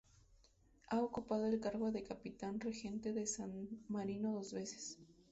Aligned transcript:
Ha 0.87 0.99
ocupado 0.99 1.45
el 1.45 1.59
cargo 1.59 1.91
de 1.91 2.01
Capitán 2.01 2.59
Regente 2.59 3.13
de 3.13 3.27
San 3.27 3.67
Marino 3.87 4.33
dos 4.33 4.51
veces. 4.51 4.97